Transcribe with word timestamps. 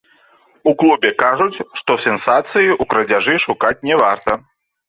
У 0.71 0.71
клубе 0.83 1.11
кажуць, 1.23 1.61
што 1.81 1.99
сенсацыі 2.05 2.65
ў 2.65 2.83
крадзяжы 2.95 3.37
шукаць 3.47 3.79
не 3.91 3.95
варта. 4.05 4.31